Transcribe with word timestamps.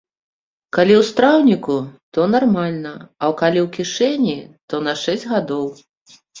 Калі 0.77 0.93
ў 1.01 1.09
страўніку, 1.09 1.75
то 2.17 2.25
нармальна, 2.37 2.95
а 3.23 3.31
калі 3.43 3.59
ў 3.67 3.69
кішэні, 3.79 4.37
то 4.71 4.83
на 4.89 4.99
шэсць 5.07 5.29
гадоў. 5.37 5.65